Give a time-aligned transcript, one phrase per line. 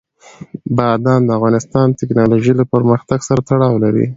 [0.77, 4.05] بادام د افغانستان د تکنالوژۍ له پرمختګ سره تړاو لري.